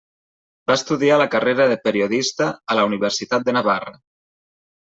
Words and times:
Va 0.69 0.77
estudiar 0.79 1.19
la 1.21 1.27
carrera 1.35 1.67
de 1.73 1.77
periodista 1.83 2.49
a 2.75 2.79
la 2.81 2.89
Universitat 2.91 3.47
de 3.51 3.57
Navarra. 3.59 3.95